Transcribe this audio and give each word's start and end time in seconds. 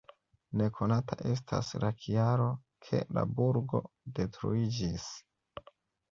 Nekonata 0.59 1.17
estas 1.31 1.67
la 1.83 1.91
kialo, 2.05 2.47
ke 2.87 3.01
la 3.17 3.25
burgo 3.41 3.83
detruiĝis. 4.21 5.05